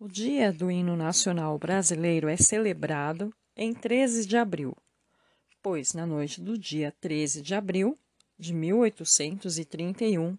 [0.00, 4.76] O Dia do Hino Nacional Brasileiro é celebrado em 13 de abril,
[5.60, 7.98] pois na noite do dia 13 de abril
[8.38, 10.38] de 1831,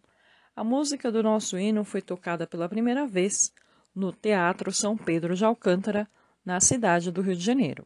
[0.55, 3.51] a música do nosso hino foi tocada pela primeira vez
[3.93, 6.07] no Teatro São Pedro de Alcântara,
[6.45, 7.85] na cidade do Rio de Janeiro.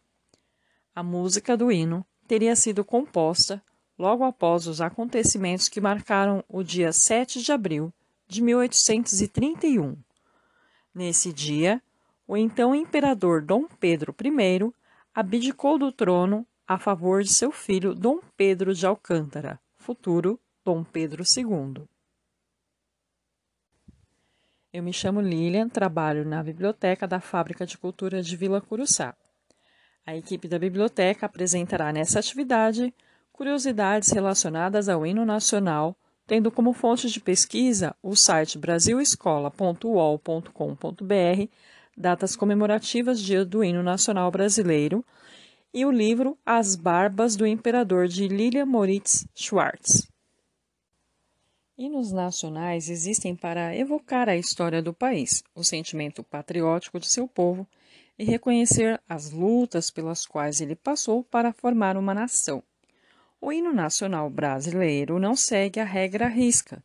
[0.93, 3.59] A música do hino teria sido composta
[3.97, 7.91] logo após os acontecimentos que marcaram o dia 7 de abril
[8.27, 9.97] de 1831
[10.93, 11.81] Nesse dia,
[12.27, 14.71] o então imperador Dom Pedro I
[15.13, 21.23] abdicou do trono a favor de seu filho Dom Pedro de Alcântara, futuro Dom Pedro
[21.23, 21.87] II.
[24.71, 29.15] Eu me chamo Lilian, trabalho na biblioteca da Fábrica de Cultura de Vila Curuçá.
[30.05, 32.93] A equipe da biblioteca apresentará nessa atividade
[33.31, 41.49] curiosidades relacionadas ao hino nacional tendo como fonte de pesquisa o site brasilescola.uol.com.br,
[41.95, 45.05] datas comemorativas Dia do Hino Nacional Brasileiro,
[45.73, 50.07] e o livro As Barbas do Imperador de Lilia Moritz Schwartz.
[51.75, 57.67] Hinos nacionais existem para evocar a história do país, o sentimento patriótico de seu povo
[58.17, 62.61] e reconhecer as lutas pelas quais ele passou para formar uma nação.
[63.45, 66.81] O hino nacional brasileiro não segue a regra risca.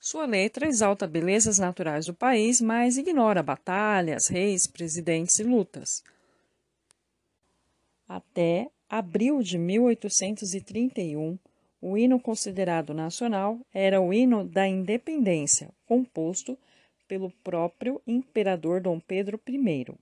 [0.00, 6.02] Sua letra exalta belezas naturais do país, mas ignora batalhas, reis, presidentes e lutas.
[8.08, 11.38] Até abril de 1831,
[11.78, 16.56] o hino considerado nacional era o hino da independência, composto
[17.06, 19.94] pelo próprio imperador Dom Pedro I.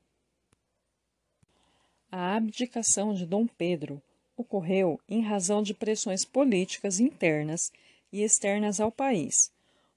[2.13, 4.01] A abdicação de Dom Pedro
[4.41, 7.73] ocorreu em razão de pressões políticas internas
[8.13, 9.53] e externas ao país.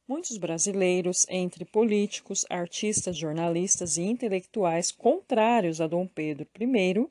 [0.07, 7.07] Muitos brasileiros, entre políticos, artistas, jornalistas e intelectuais contrários a Dom Pedro I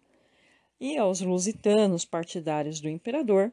[0.79, 3.53] e aos lusitanos partidários do imperador,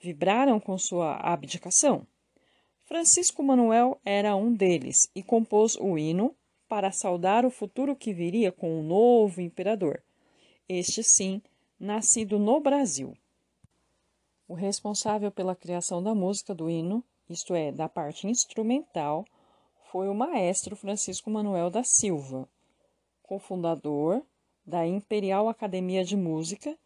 [0.00, 2.06] vibraram com sua abdicação.
[2.84, 6.34] Francisco Manuel era um deles e compôs o hino
[6.68, 10.00] para saudar o futuro que viria com o novo imperador.
[10.68, 11.40] Este, sim,
[11.78, 13.16] nascido no Brasil.
[14.48, 19.24] O responsável pela criação da música do hino, isto é, da parte instrumental,
[19.90, 22.48] foi o maestro Francisco Manuel da Silva,
[23.22, 24.22] cofundador
[24.64, 26.76] da Imperial Academia de Música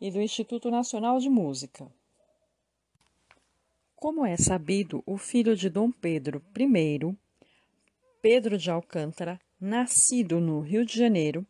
[0.00, 1.90] e do Instituto Nacional de Música.
[3.96, 7.16] Como é sabido, o filho de Dom Pedro I,
[8.22, 11.44] Pedro de Alcântara, nascido no Rio de Janeiro,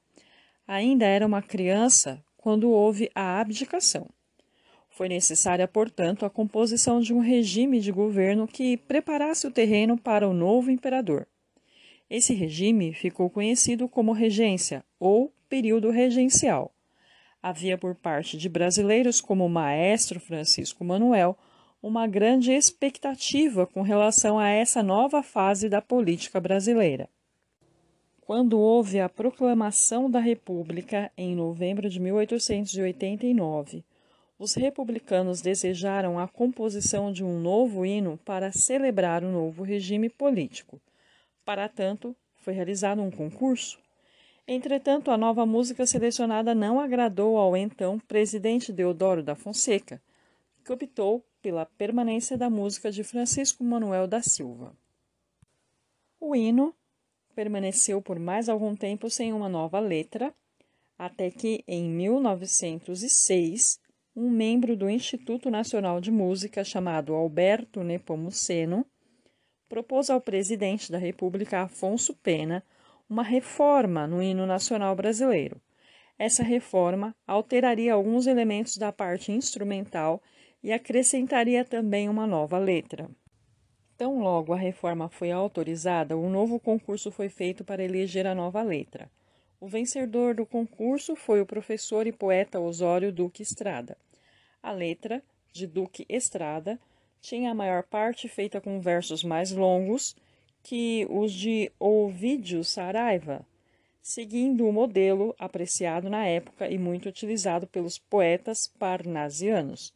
[0.67, 4.09] ainda era uma criança quando houve a abdicação.
[4.89, 10.27] Foi necessária, portanto, a composição de um regime de governo que preparasse o terreno para
[10.27, 11.27] o novo imperador.
[12.09, 16.75] Esse regime ficou conhecido como regência ou período regencial.
[17.43, 21.37] Havia por parte de brasileiros como o maestro Francisco Manuel
[21.83, 27.09] uma grande expectativa com relação a essa nova fase da política brasileira.
[28.29, 33.83] Quando houve a proclamação da República em novembro de 1889,
[34.39, 40.79] os republicanos desejaram a composição de um novo hino para celebrar o novo regime político.
[41.43, 43.81] Para tanto, foi realizado um concurso.
[44.47, 50.03] Entretanto, a nova música selecionada não agradou ao então presidente Deodoro da Fonseca,
[50.63, 54.77] que optou pela permanência da música de Francisco Manuel da Silva.
[56.21, 56.75] O hino
[57.39, 60.35] permaneceu por mais algum tempo sem uma nova letra,
[60.99, 63.79] até que, em 1906,
[64.17, 68.85] um membro do Instituto Nacional de Música chamado Alberto Nepomuceno
[69.69, 72.65] propôs ao presidente da República Afonso Pena
[73.09, 75.63] uma reforma no hino nacional brasileiro.
[76.19, 80.21] Essa reforma alteraria alguns elementos da parte instrumental
[80.61, 83.09] e acrescentaria também uma nova letra.
[83.99, 88.63] Tão logo a reforma foi autorizada, um novo concurso foi feito para eleger a nova
[88.63, 89.11] letra.
[89.61, 93.99] O vencedor do concurso foi o professor e poeta Osório Duque Estrada.
[94.63, 95.21] A letra,
[95.53, 96.79] de Duque Estrada,
[97.21, 100.15] tinha a maior parte feita com versos mais longos
[100.63, 103.45] que os de Ovidio Saraiva,
[104.01, 109.93] seguindo o modelo apreciado na época e muito utilizado pelos poetas parnasianos.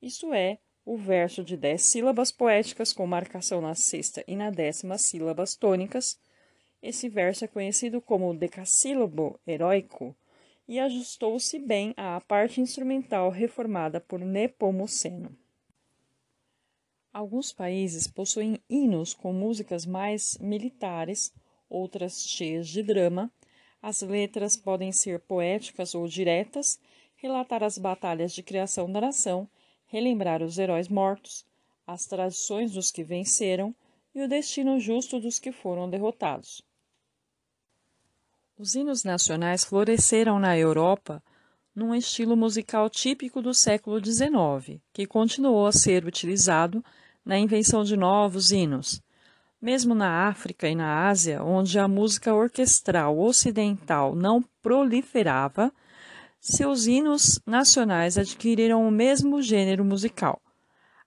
[0.00, 4.98] Isso é, o verso de dez sílabas poéticas com marcação na sexta e na décima
[4.98, 6.18] sílabas tônicas.
[6.82, 10.14] Esse verso é conhecido como decassílabo heróico
[10.68, 15.36] e ajustou-se bem à parte instrumental reformada por Nepomuceno.
[17.12, 21.32] Alguns países possuem hinos com músicas mais militares,
[21.68, 23.32] outras cheias de drama,
[23.86, 26.80] As letras podem ser poéticas ou diretas,
[27.16, 29.46] relatar as batalhas de criação da nação,
[29.86, 31.44] relembrar os heróis mortos,
[31.86, 33.74] as tradições dos que venceram
[34.14, 36.62] e o destino justo dos que foram derrotados.
[38.56, 41.22] Os hinos nacionais floresceram na Europa
[41.74, 46.84] num estilo musical típico do século XIX, que continuou a ser utilizado
[47.24, 49.02] na invenção de novos hinos,
[49.60, 55.72] mesmo na África e na Ásia, onde a música orquestral ocidental não proliferava,
[56.44, 60.42] seus hinos nacionais adquiriram o mesmo gênero musical.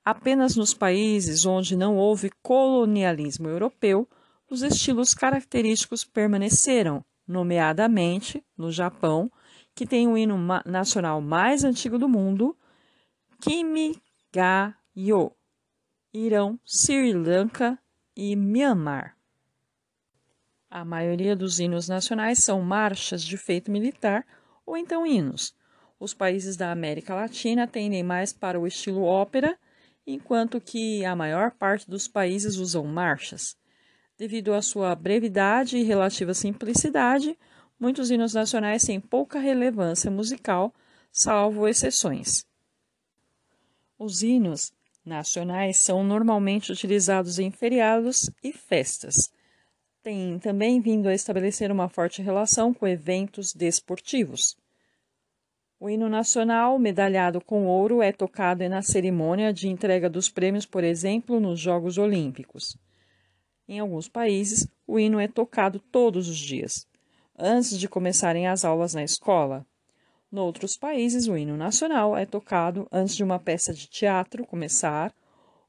[0.04, 4.10] Apenas nos países onde não houve colonialismo europeu,
[4.50, 9.32] os estilos característicos permaneceram, nomeadamente no Japão,
[9.76, 12.58] que tem o hino nacional mais antigo do mundo,
[13.40, 14.02] Kimi
[14.34, 15.34] Ga Yo,
[16.12, 17.78] Irão, Sri Lanka
[18.16, 19.16] e Myanmar.
[20.68, 24.26] A maioria dos hinos nacionais são marchas de feito militar
[24.68, 25.56] ou então hinos.
[25.98, 29.58] Os países da América Latina tendem mais para o estilo ópera,
[30.06, 33.58] enquanto que a maior parte dos países usam marchas.
[34.18, 37.38] Devido à sua brevidade e relativa simplicidade,
[37.80, 40.74] muitos hinos nacionais têm pouca relevância musical,
[41.12, 42.46] salvo exceções.
[43.98, 44.72] Os hinos
[45.04, 49.32] nacionais são normalmente utilizados em feriados e festas.
[50.08, 54.56] Tem também vindo a estabelecer uma forte relação com eventos desportivos.
[55.78, 60.82] O hino nacional, medalhado com ouro, é tocado na cerimônia de entrega dos prêmios, por
[60.82, 62.78] exemplo, nos Jogos Olímpicos.
[63.68, 66.88] Em alguns países, o hino é tocado todos os dias,
[67.38, 69.68] antes de começarem as aulas na escola.
[70.32, 75.14] Noutros países, o hino nacional é tocado antes de uma peça de teatro começar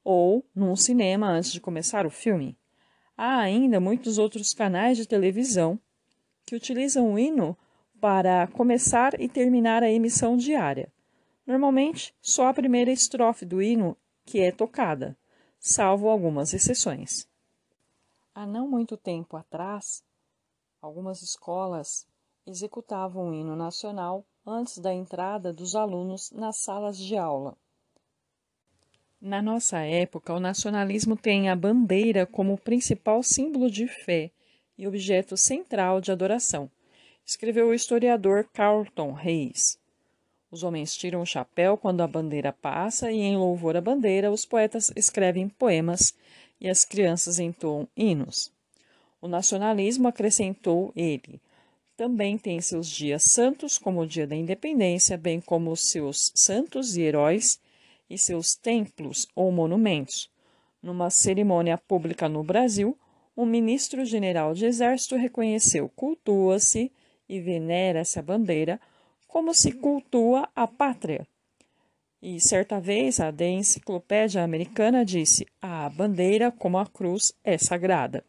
[0.05, 2.56] ou num cinema antes de começar o filme.
[3.20, 5.76] Há ainda muitos outros canais de televisão
[6.47, 7.59] que utilizam o hino
[8.00, 10.93] para começar e terminar a emissão diária.
[11.44, 15.19] Normalmente, só a primeira estrofe do hino que é tocada,
[15.59, 17.29] salvo algumas exceções.
[18.32, 20.05] Há não muito tempo atrás,
[20.81, 22.06] algumas escolas
[22.47, 27.56] executavam o hino nacional antes da entrada dos alunos nas salas de aula.
[29.20, 34.31] Na nossa época, o nacionalismo tem a bandeira como principal símbolo de fé
[34.79, 36.70] e objeto central de adoração,
[37.26, 39.76] escreveu o historiador Carlton Reis.
[40.53, 44.47] Os homens tiram o chapéu quando a bandeira passa, e em louvor à bandeira, os
[44.47, 46.14] poetas escrevem poemas
[46.61, 48.53] e as crianças entoam hinos.
[49.21, 51.41] O nacionalismo, acrescentou ele,
[51.97, 56.97] também tem seus dias santos, como o dia da independência, bem como os seus santos
[56.97, 57.61] e heróis
[58.09, 60.31] e seus templos ou monumentos.
[60.83, 62.97] Numa cerimônia pública no Brasil,
[63.37, 66.91] um ministro-general de exército reconheceu, cultua-se
[67.29, 68.81] e venera-se a bandeira
[69.27, 71.27] como se cultua a pátria.
[72.21, 78.25] E certa vez a The Enciclopédia Americana disse: a bandeira, como a cruz, é sagrada.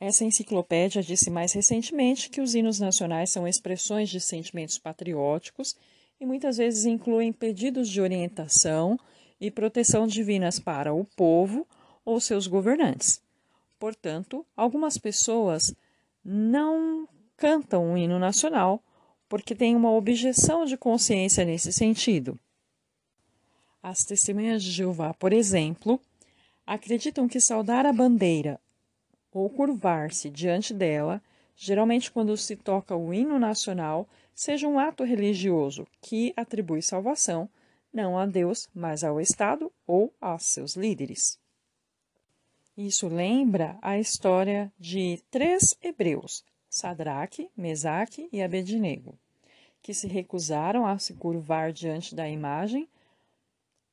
[0.00, 5.76] Essa enciclopédia disse mais recentemente que os hinos nacionais são expressões de sentimentos patrióticos
[6.22, 8.96] e muitas vezes incluem pedidos de orientação
[9.40, 11.66] e proteção divinas para o povo
[12.04, 13.20] ou seus governantes.
[13.76, 15.74] Portanto, algumas pessoas
[16.24, 18.80] não cantam o hino nacional
[19.28, 22.38] porque têm uma objeção de consciência nesse sentido.
[23.82, 26.00] As testemunhas de Jeová, por exemplo,
[26.64, 28.60] acreditam que saudar a bandeira
[29.32, 31.20] ou curvar-se diante dela,
[31.56, 37.48] geralmente quando se toca o hino nacional, seja um ato religioso que atribui salvação
[37.92, 41.38] não a Deus, mas ao Estado ou a seus líderes.
[42.76, 49.18] Isso lembra a história de três hebreus, Sadraque, Mesaque e Abednego,
[49.82, 52.88] que se recusaram a se curvar diante da imagem,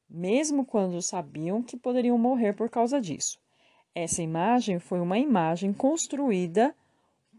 [0.09, 3.37] mesmo quando sabiam que poderiam morrer por causa disso.
[3.93, 6.73] Essa imagem foi uma imagem construída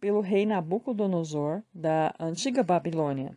[0.01, 3.37] pelo rei Nabucodonosor da antiga Babilônia.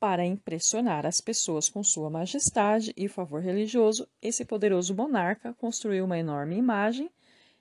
[0.00, 6.18] Para impressionar as pessoas com sua majestade e favor religioso, esse poderoso monarca construiu uma
[6.18, 7.10] enorme imagem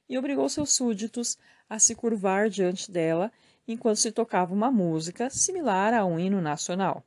[0.08, 1.38] e obrigou seus súditos
[1.70, 3.32] a se curvar diante dela
[3.68, 7.04] enquanto se tocava uma música similar a um hino nacional.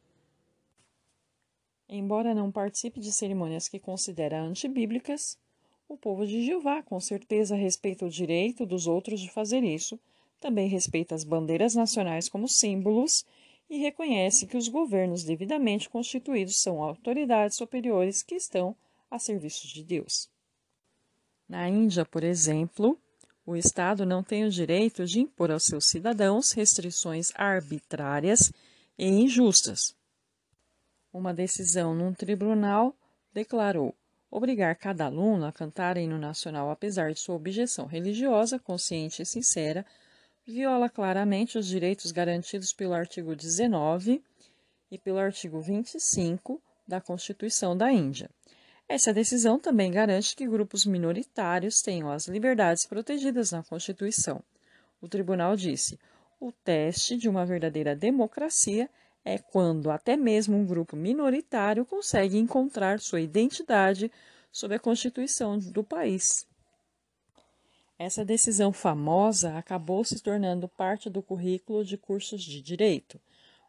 [1.88, 5.38] Embora não participe de cerimônias que considera antibíblicas,
[5.88, 9.98] o povo de Jeová com certeza respeita o direito dos outros de fazer isso,
[10.40, 13.24] também respeita as bandeiras nacionais como símbolos
[13.68, 18.74] e reconhece que os governos devidamente constituídos são autoridades superiores que estão
[19.10, 20.30] a serviço de Deus.
[21.48, 22.98] Na Índia, por exemplo,
[23.50, 28.52] O Estado não tem o direito de impor aos seus cidadãos restrições arbitrárias
[28.98, 29.96] e injustas.
[31.10, 32.94] Uma decisão num tribunal
[33.32, 33.94] declarou
[34.30, 39.86] obrigar cada aluno a cantar hino nacional apesar de sua objeção religiosa, consciente e sincera,
[40.48, 44.22] viola claramente os direitos garantidos pelo artigo 19
[44.90, 48.30] e pelo artigo 25 da Constituição da Índia.
[48.88, 54.42] Essa decisão também garante que grupos minoritários tenham as liberdades protegidas na Constituição.
[55.02, 56.00] O tribunal disse:
[56.40, 58.88] o teste de uma verdadeira democracia
[59.22, 64.10] é quando até mesmo um grupo minoritário consegue encontrar sua identidade
[64.50, 66.47] sob a Constituição do país.
[67.98, 73.20] Essa decisão famosa acabou se tornando parte do currículo de cursos de direito,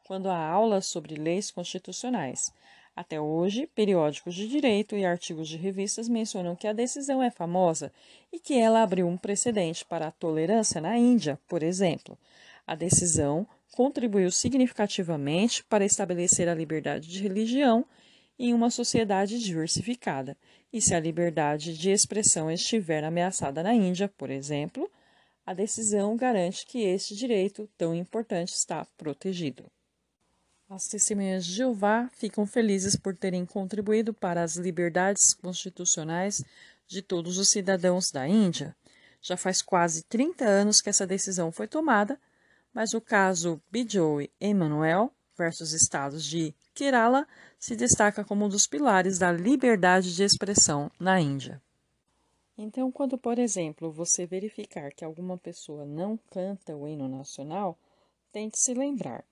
[0.06, 2.54] quando há aulas sobre leis constitucionais.
[2.96, 7.92] Até hoje, periódicos de direito e artigos de revistas mencionam que a decisão é famosa
[8.32, 12.16] e que ela abriu um precedente para a tolerância na Índia, por exemplo.
[12.68, 17.84] A decisão contribuiu significativamente para estabelecer a liberdade de religião
[18.38, 20.38] em uma sociedade diversificada.
[20.72, 24.90] E se a liberdade de expressão estiver ameaçada na Índia, por exemplo,
[25.46, 29.66] a decisão garante que este direito tão importante está protegido.
[30.70, 36.44] As testemunhas de Jeová ficam felizes por terem contribuído para as liberdades constitucionais
[36.86, 38.76] de todos os cidadãos da Índia.
[39.20, 42.20] Já faz quase 30 anos que essa decisão foi tomada,
[42.72, 47.28] mas o caso Bijoy Emmanuel versus estados de Kerala
[47.60, 51.62] se destaca como um dos pilares da liberdade de expressão na Índia.
[52.58, 57.78] Então, quando, por exemplo, você verificar que alguma pessoa não canta o hino nacional,
[58.32, 59.26] tente se lembrar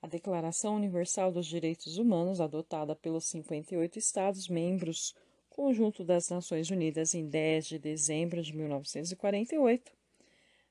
[0.00, 5.14] a Declaração Universal dos Direitos Humanos, adotada pelos 58 Estados-membros,
[5.50, 9.92] conjunto das Nações Unidas em 10 de dezembro de 1948.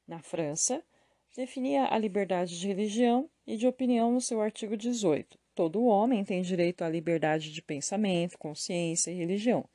[0.08, 0.84] Na França,
[1.36, 5.43] definia a liberdade de religião e de opinião no seu artigo 18.
[5.56, 9.66] Todo homem tem direito à liberdade de pensamento, consciência e religião.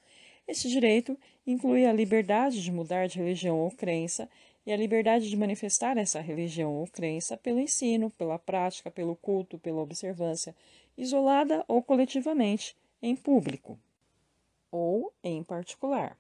[0.47, 1.17] Este direito
[1.47, 4.29] inclui a liberdade de mudar de religião ou crença
[4.67, 9.59] e a liberdade de manifestar essa religião ou crença pelo ensino, pela prática, pelo culto,
[9.59, 10.55] pela observância,
[10.97, 13.79] isolada ou coletivamente, em público
[14.71, 16.19] ou em particular.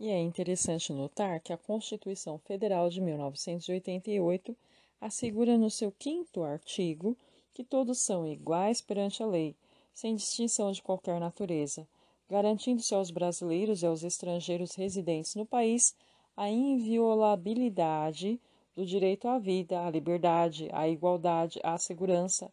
[0.00, 4.56] E é interessante notar que a Constituição Federal de 1988
[5.00, 7.16] assegura no seu quinto artigo
[7.58, 9.56] que todos são iguais perante a lei,
[9.92, 11.88] sem distinção de qualquer natureza,
[12.30, 15.92] garantindo-se aos brasileiros e aos estrangeiros residentes no país
[16.36, 18.40] a inviolabilidade
[18.76, 22.48] do direito à vida, à liberdade, à igualdade, à segurança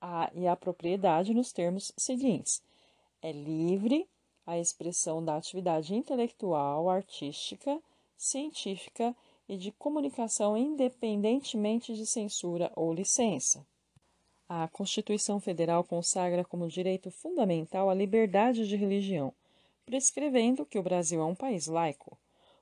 [0.00, 2.60] à, e à propriedade nos termos seguintes:
[3.22, 4.04] é livre
[4.44, 7.80] a expressão da atividade intelectual, artística,
[8.16, 9.14] científica
[9.48, 13.64] e de comunicação independentemente de censura ou licença.
[14.56, 19.32] A Constituição Federal consagra como direito fundamental a liberdade de religião,
[19.84, 22.16] prescrevendo que o Brasil é um país laico.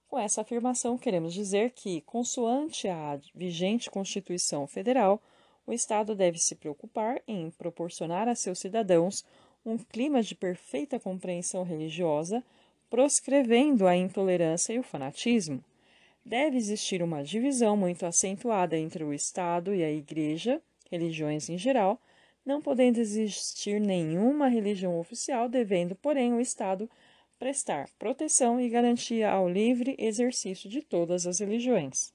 [0.09, 5.21] Com essa afirmação, queremos dizer que, consoante a vigente Constituição Federal,
[5.67, 9.23] o Estado deve se preocupar em proporcionar a seus cidadãos
[9.63, 12.43] um clima de perfeita compreensão religiosa,
[12.89, 15.63] proscrevendo a intolerância e o fanatismo.
[16.25, 20.59] Deve existir uma divisão muito acentuada entre o Estado e a Igreja,
[20.93, 22.01] religiões em geral,
[22.45, 26.89] não podendo existir nenhuma religião oficial, devendo, porém, o Estado
[27.39, 32.13] prestar proteção e garantia ao livre exercício de todas as religiões.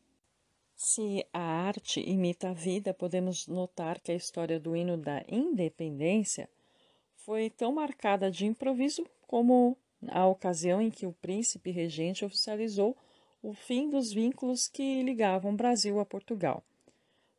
[0.73, 6.47] Se a arte imita a vida, podemos notar que a história do hino da independência
[7.15, 9.75] foi tão marcada de improviso como
[10.07, 12.95] a ocasião em que o príncipe regente oficializou
[13.41, 16.63] o fim dos vínculos que ligavam Brasil a Portugal.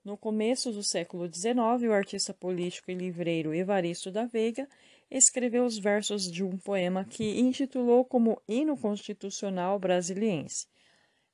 [0.05, 1.57] No começo do século XIX,
[1.89, 4.69] o artista político e livreiro Evaristo da Veiga
[5.11, 10.67] escreveu os versos de um poema que intitulou como Hino Constitucional Brasiliense.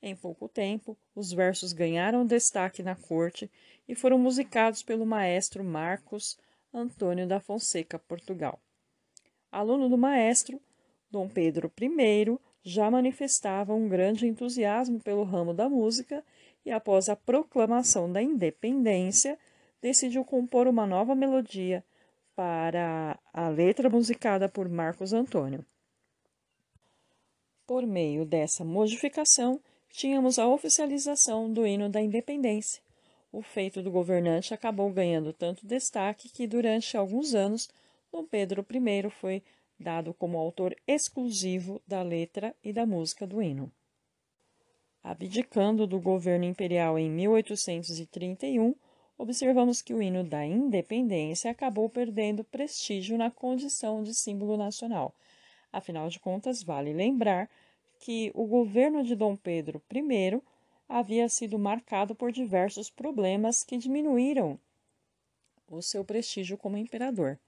[0.02, 3.50] Em pouco tempo, os versos ganharam destaque na corte
[3.88, 6.38] e foram musicados pelo maestro Marcos
[6.72, 8.60] Antônio da Fonseca, Portugal.
[9.50, 10.60] Aluno do maestro,
[11.10, 16.24] Dom Pedro I já manifestava um grande entusiasmo pelo ramo da música
[16.64, 19.38] e, após a proclamação da independência,
[19.80, 21.84] decidiu compor uma nova melodia
[22.34, 25.64] para a letra musicada por Marcos Antônio.
[27.66, 32.82] Por meio dessa modificação, tínhamos a oficialização do hino da independência.
[33.32, 37.68] O feito do governante acabou ganhando tanto destaque que, durante alguns anos,
[38.12, 39.42] Dom Pedro I foi
[39.78, 43.72] dado como autor exclusivo da letra e da música do hino.
[45.04, 48.74] Abdicando do governo imperial em 1831,
[49.18, 55.14] observamos que o hino da independência acabou perdendo prestígio na condição de símbolo nacional.
[55.70, 57.50] Afinal de contas, vale lembrar
[58.00, 60.40] que o governo de Dom Pedro I
[60.88, 64.58] havia sido marcado por diversos problemas que diminuíram
[65.70, 67.38] o seu prestígio como imperador.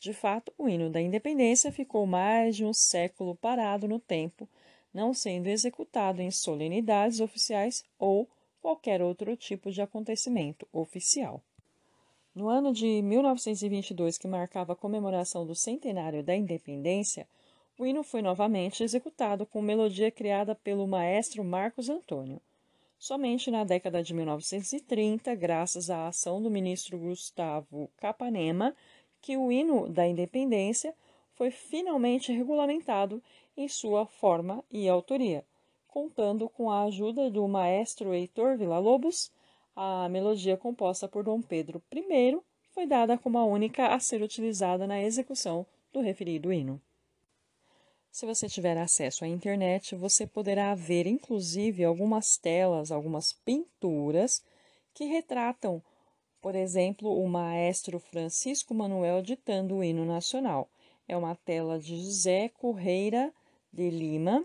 [0.00, 4.48] De fato, o hino da independência ficou mais de um século parado no tempo,
[4.92, 8.28] não sendo executado em solenidades oficiais ou
[8.60, 11.42] qualquer outro tipo de acontecimento oficial.
[12.34, 17.26] No ano de 1922, que marcava a comemoração do centenário da independência,
[17.78, 22.40] o hino foi novamente executado com melodia criada pelo maestro Marcos Antônio.
[22.98, 28.74] Somente na década de 1930, graças à ação do ministro Gustavo Capanema,
[29.20, 30.92] que o hino da independência
[31.34, 33.22] foi finalmente regulamentado
[33.58, 35.44] em sua forma e autoria.
[35.88, 39.32] Contando com a ajuda do maestro Heitor Villa-Lobos,
[39.74, 42.38] a melodia composta por Dom Pedro I
[42.70, 46.80] foi dada como a única a ser utilizada na execução do referido hino.
[48.12, 54.40] Se você tiver acesso à internet, você poderá ver inclusive algumas telas, algumas pinturas
[54.94, 55.82] que retratam,
[56.40, 60.68] por exemplo, o maestro Francisco Manuel ditando o hino nacional.
[61.08, 63.32] É uma tela de José Correira
[63.78, 64.44] de Lima.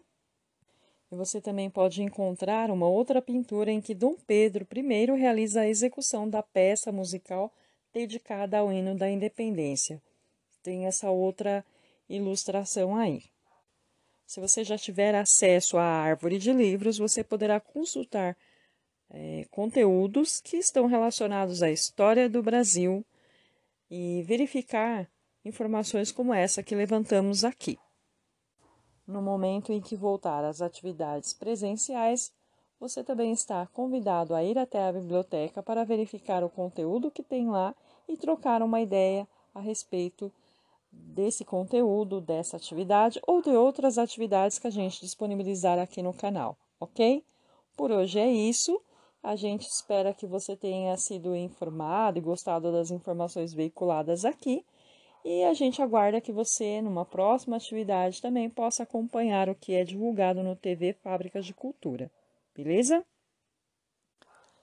[1.11, 5.67] E você também pode encontrar uma outra pintura em que Dom Pedro I realiza a
[5.67, 7.51] execução da peça musical
[7.91, 10.01] dedicada ao hino da independência.
[10.61, 11.65] Tem essa outra
[12.07, 13.23] ilustração aí.
[14.25, 18.37] Se você já tiver acesso à árvore de livros, você poderá consultar
[19.09, 23.05] é, conteúdos que estão relacionados à história do Brasil
[23.89, 25.07] e verificar
[25.43, 27.77] informações como essa que levantamos aqui.
[29.05, 32.31] No momento em que voltar às atividades presenciais,
[32.79, 37.49] você também está convidado a ir até a biblioteca para verificar o conteúdo que tem
[37.49, 37.75] lá
[38.07, 40.31] e trocar uma ideia a respeito
[40.91, 46.57] desse conteúdo, dessa atividade ou de outras atividades que a gente disponibilizar aqui no canal,
[46.79, 47.23] ok?
[47.75, 48.79] Por hoje é isso.
[49.21, 54.65] A gente espera que você tenha sido informado e gostado das informações veiculadas aqui.
[55.23, 59.83] E a gente aguarda que você, numa próxima atividade, também possa acompanhar o que é
[59.83, 62.11] divulgado no TV Fábricas de Cultura.
[62.53, 63.05] Beleza?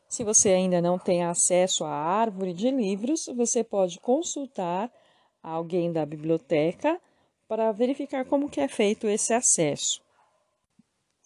[0.06, 4.92] Se você ainda não tem acesso à árvore de livros, você pode consultar
[5.42, 7.00] alguém da biblioteca
[7.48, 10.02] para verificar como que é feito esse acesso.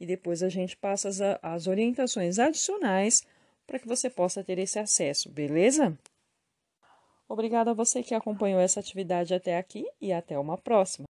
[0.00, 3.24] e depois a gente passa as, as orientações adicionais
[3.68, 5.96] para que você possa ter esse acesso, beleza?
[7.28, 11.11] Obrigada a você que acompanhou essa atividade até aqui e até uma próxima.